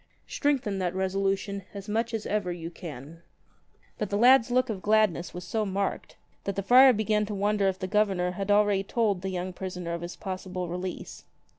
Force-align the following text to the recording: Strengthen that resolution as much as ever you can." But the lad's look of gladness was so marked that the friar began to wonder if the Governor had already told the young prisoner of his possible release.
Strengthen 0.25 0.79
that 0.79 0.95
resolution 0.95 1.61
as 1.75 1.87
much 1.87 2.11
as 2.11 2.25
ever 2.25 2.51
you 2.51 2.71
can." 2.71 3.21
But 3.99 4.09
the 4.09 4.17
lad's 4.17 4.49
look 4.49 4.67
of 4.67 4.81
gladness 4.81 5.31
was 5.31 5.43
so 5.43 5.63
marked 5.63 6.17
that 6.45 6.55
the 6.55 6.63
friar 6.63 6.91
began 6.91 7.23
to 7.27 7.35
wonder 7.35 7.67
if 7.67 7.77
the 7.77 7.85
Governor 7.85 8.31
had 8.31 8.49
already 8.49 8.81
told 8.83 9.21
the 9.21 9.29
young 9.29 9.53
prisoner 9.53 9.93
of 9.93 10.01
his 10.01 10.15
possible 10.15 10.67
release. 10.67 11.25